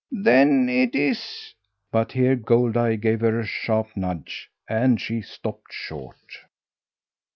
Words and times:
Then 0.23 0.67
it 0.67 0.95
is" 0.95 1.53
But 1.91 2.13
here 2.13 2.35
Goldeye 2.35 2.95
gave 2.95 3.21
her 3.21 3.39
a 3.39 3.45
sharp 3.45 3.95
nudge, 3.95 4.49
and 4.67 4.99
she 4.99 5.21
stopped 5.21 5.71
short. 5.71 6.39